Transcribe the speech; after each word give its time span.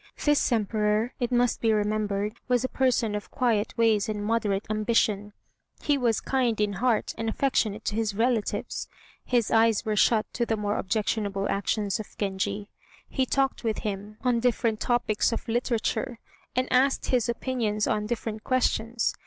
This 0.25 0.51
Emperor, 0.51 1.13
it 1.19 1.31
must 1.31 1.61
be 1.61 1.71
remembered, 1.71 2.33
was 2.47 2.63
a 2.63 2.67
person 2.69 3.13
of 3.13 3.29
quiet 3.29 3.77
ways 3.77 4.09
and 4.09 4.25
moderate 4.25 4.65
ambition. 4.67 5.31
He 5.83 5.95
was 5.95 6.19
kind 6.21 6.59
in 6.59 6.73
heart, 6.73 7.13
and 7.19 7.29
affectionate 7.29 7.85
to 7.85 7.95
his 7.95 8.15
relatives. 8.15 8.87
His 9.23 9.51
eyes 9.51 9.85
were 9.85 9.95
shut 9.95 10.25
to 10.33 10.43
the 10.43 10.57
more 10.57 10.77
objectionable 10.79 11.47
actions 11.51 11.99
of 11.99 12.17
Genji. 12.17 12.67
He 13.09 13.27
talked 13.27 13.63
with 13.63 13.77
him 13.85 14.17
on 14.23 14.39
different 14.39 14.79
topics 14.79 15.31
of 15.31 15.47
literature, 15.47 16.17
and 16.55 16.67
asked 16.73 17.09
his 17.11 17.29
opinions 17.29 17.85
on 17.85 18.07
different 18.07 18.43
questions. 18.43 19.13